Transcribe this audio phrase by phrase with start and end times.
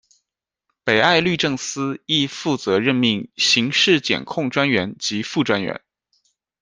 [0.83, 5.79] 北爱律政司亦负责任命刑事检控专员及副专员。